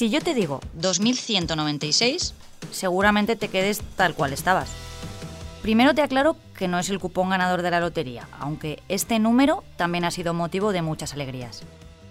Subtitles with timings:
[0.00, 2.32] Si yo te digo 2196,
[2.70, 4.70] seguramente te quedes tal cual estabas.
[5.62, 9.62] Primero te aclaro que no es el cupón ganador de la lotería, aunque este número
[9.76, 11.64] también ha sido motivo de muchas alegrías.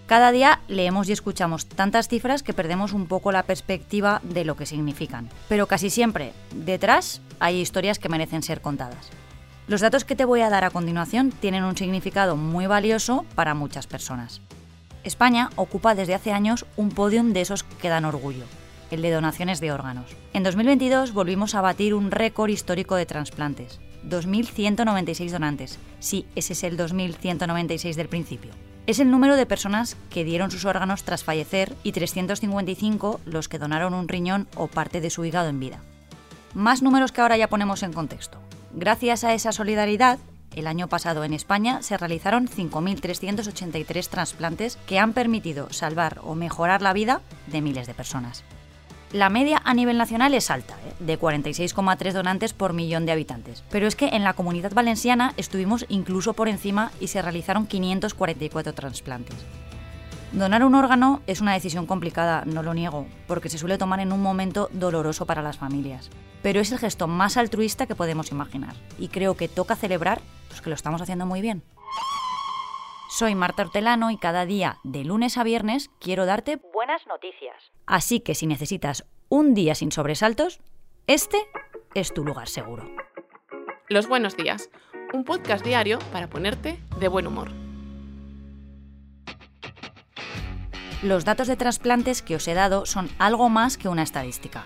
[0.06, 4.56] Cada día leemos y escuchamos tantas cifras que perdemos un poco la perspectiva de lo
[4.56, 5.28] que significan.
[5.48, 9.10] Pero casi siempre, detrás, hay historias que merecen ser contadas.
[9.70, 13.54] Los datos que te voy a dar a continuación tienen un significado muy valioso para
[13.54, 14.40] muchas personas.
[15.04, 18.46] España ocupa desde hace años un podium de esos que dan orgullo,
[18.90, 20.16] el de donaciones de órganos.
[20.32, 23.78] En 2022 volvimos a batir un récord histórico de trasplantes,
[24.08, 25.78] 2.196 donantes.
[26.00, 28.50] Sí, ese es el 2.196 del principio.
[28.88, 33.60] Es el número de personas que dieron sus órganos tras fallecer y 355 los que
[33.60, 35.80] donaron un riñón o parte de su hígado en vida.
[36.54, 38.40] Más números que ahora ya ponemos en contexto.
[38.72, 40.18] Gracias a esa solidaridad,
[40.54, 46.80] el año pasado en España se realizaron 5.383 trasplantes que han permitido salvar o mejorar
[46.82, 48.44] la vida de miles de personas.
[49.12, 50.94] La media a nivel nacional es alta, ¿eh?
[51.00, 53.64] de 46,3 donantes por millón de habitantes.
[53.68, 58.72] Pero es que en la comunidad valenciana estuvimos incluso por encima y se realizaron 544
[58.72, 59.36] trasplantes.
[60.32, 64.12] Donar un órgano es una decisión complicada, no lo niego, porque se suele tomar en
[64.12, 66.08] un momento doloroso para las familias.
[66.40, 70.60] Pero es el gesto más altruista que podemos imaginar, y creo que toca celebrar pues,
[70.60, 71.64] que lo estamos haciendo muy bien.
[73.10, 77.72] Soy Marta Hortelano y cada día, de lunes a viernes, quiero darte buenas noticias.
[77.86, 80.60] Así que si necesitas un día sin sobresaltos,
[81.08, 81.38] este
[81.94, 82.88] es tu lugar seguro.
[83.88, 84.70] Los buenos días,
[85.12, 87.50] un podcast diario para ponerte de buen humor.
[91.02, 94.64] Los datos de trasplantes que os he dado son algo más que una estadística.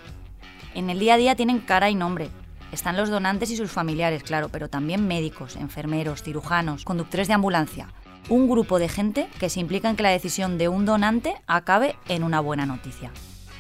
[0.75, 2.29] En el día a día tienen cara y nombre.
[2.73, 7.87] Están los donantes y sus familiares, claro, pero también médicos, enfermeros, cirujanos, conductores de ambulancia.
[8.29, 11.95] Un grupo de gente que se implica en que la decisión de un donante acabe
[12.09, 13.13] en una buena noticia.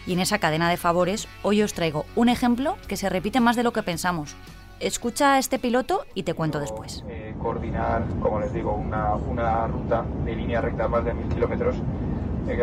[0.04, 3.54] Y en esa cadena de favores, hoy os traigo un ejemplo que se repite más
[3.54, 4.34] de lo que pensamos.
[4.80, 7.04] Escucha a este piloto y te cuento después.
[7.08, 11.76] Eh, coordinar, como les digo, una, una ruta de línea recta más de mil kilómetros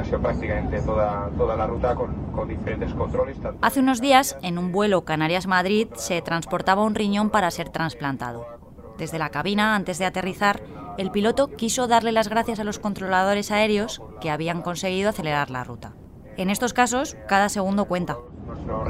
[0.06, 3.38] sido prácticamente toda, la ruta con diferentes controles.
[3.62, 8.46] Hace unos días, en un vuelo Canarias-Madrid, se transportaba un riñón para ser trasplantado.
[8.98, 10.62] Desde la cabina, antes de aterrizar,
[10.98, 15.64] el piloto quiso darle las gracias a los controladores aéreos que habían conseguido acelerar la
[15.64, 15.94] ruta.
[16.38, 18.18] En estos casos, cada segundo cuenta.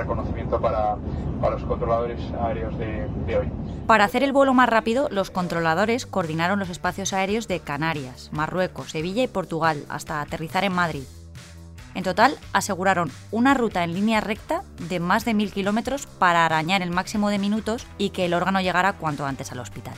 [0.01, 0.95] Reconocimiento para,
[1.39, 3.51] para los controladores aéreos de, de hoy.
[3.88, 8.91] Para hacer el vuelo más rápido, los controladores coordinaron los espacios aéreos de Canarias, Marruecos,
[8.91, 11.03] Sevilla y Portugal hasta aterrizar en Madrid.
[11.94, 16.81] En total, aseguraron una ruta en línea recta de más de mil kilómetros para arañar
[16.81, 19.94] el máximo de minutos y que el órgano llegara cuanto antes al hospital.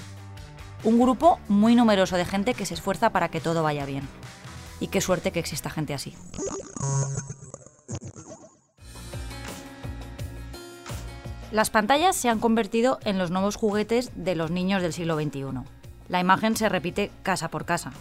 [0.83, 4.07] Un grupo muy numeroso de gente que se esfuerza para que todo vaya bien.
[4.79, 6.13] Y qué suerte que exista gente así.
[11.53, 15.43] Las pantallas se han convertido en los nuevos juguetes de los niños del siglo XXI.
[16.09, 17.91] La imagen se repite casa por casa.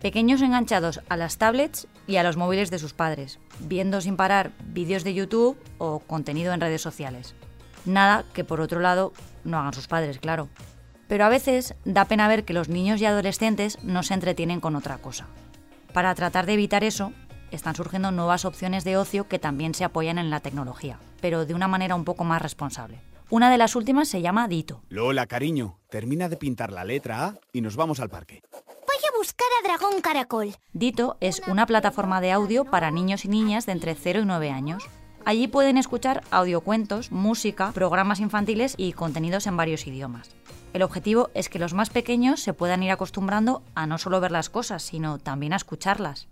[0.00, 4.52] Pequeños enganchados a las tablets y a los móviles de sus padres, viendo sin parar
[4.64, 7.34] vídeos de YouTube o contenido en redes sociales.
[7.84, 9.12] Nada que por otro lado
[9.44, 10.48] no hagan sus padres, claro.
[11.08, 14.76] Pero a veces da pena ver que los niños y adolescentes no se entretienen con
[14.76, 15.26] otra cosa.
[15.92, 17.12] Para tratar de evitar eso,
[17.50, 21.54] están surgiendo nuevas opciones de ocio que también se apoyan en la tecnología, pero de
[21.54, 23.00] una manera un poco más responsable.
[23.30, 24.80] Una de las últimas se llama Dito.
[24.88, 28.42] Lola, cariño, termina de pintar la letra A y nos vamos al parque.
[28.52, 30.56] Voy a buscar a Dragón Caracol.
[30.72, 34.50] Dito es una plataforma de audio para niños y niñas de entre 0 y 9
[34.50, 34.82] años.
[35.26, 40.30] Allí pueden escuchar audiocuentos, música, programas infantiles y contenidos en varios idiomas.
[40.72, 44.30] El objetivo es que los más pequeños se puedan ir acostumbrando a no solo ver
[44.30, 46.28] las cosas, sino también a escucharlas.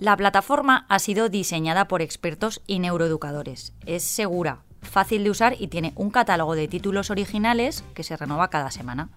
[0.00, 3.74] La plataforma ha sido diseñada por expertos y neuroeducadores.
[3.84, 8.48] Es segura, fácil de usar y tiene un catálogo de títulos originales que se renueva
[8.48, 9.10] cada semana.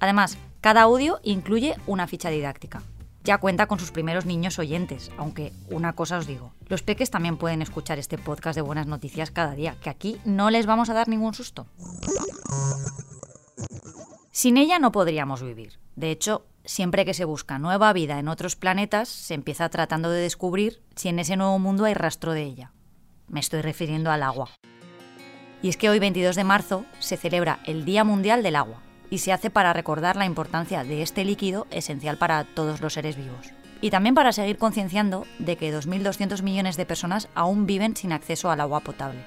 [0.00, 2.82] Además, cada audio incluye una ficha didáctica.
[3.22, 7.36] Ya cuenta con sus primeros niños oyentes, aunque una cosa os digo, los peques también
[7.36, 10.94] pueden escuchar este podcast de buenas noticias cada día, que aquí no les vamos a
[10.94, 11.66] dar ningún susto.
[14.30, 15.78] Sin ella no podríamos vivir.
[15.96, 20.20] De hecho, siempre que se busca nueva vida en otros planetas, se empieza tratando de
[20.20, 22.72] descubrir si en ese nuevo mundo hay rastro de ella.
[23.26, 24.50] Me estoy refiriendo al agua.
[25.62, 29.18] Y es que hoy 22 de marzo se celebra el Día Mundial del Agua y
[29.18, 33.48] se hace para recordar la importancia de este líquido esencial para todos los seres vivos.
[33.80, 38.50] Y también para seguir concienciando de que 2.200 millones de personas aún viven sin acceso
[38.50, 39.24] al agua potable.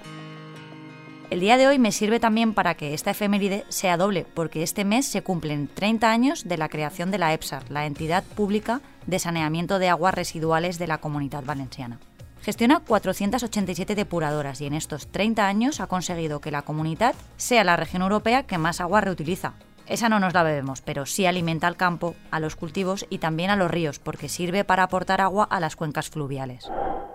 [1.31, 4.83] El día de hoy me sirve también para que esta efeméride sea doble, porque este
[4.83, 9.17] mes se cumplen 30 años de la creación de la EPSAR, la entidad pública de
[9.17, 11.99] saneamiento de aguas residuales de la Comunidad Valenciana.
[12.41, 17.77] Gestiona 487 depuradoras y en estos 30 años ha conseguido que la comunidad sea la
[17.77, 19.53] región europea que más agua reutiliza.
[19.87, 23.51] Esa no nos la bebemos, pero sí alimenta al campo, a los cultivos y también
[23.51, 26.69] a los ríos, porque sirve para aportar agua a las cuencas fluviales.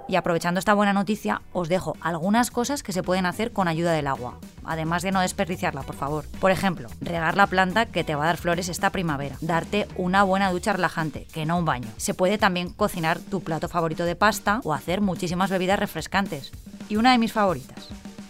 [0.08, 3.92] Y aprovechando esta buena noticia, os dejo algunas cosas que se pueden hacer con ayuda
[3.92, 6.24] del agua, además de no desperdiciarla, por favor.
[6.40, 10.22] Por ejemplo, regar la planta que te va a dar flores esta primavera, darte una
[10.22, 11.88] buena ducha relajante, que no un baño.
[11.96, 16.52] Se puede también cocinar tu plato favorito de pasta o hacer muchísimas bebidas refrescantes.
[16.88, 17.88] Y una de mis favoritas,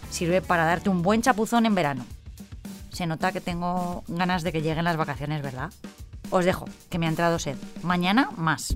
[0.09, 2.05] sirve para darte un buen chapuzón en verano.
[2.91, 5.71] Se nota que tengo ganas de que lleguen las vacaciones, ¿verdad?
[6.31, 7.55] Os dejo, que me ha entrado sed.
[7.83, 8.75] Mañana más.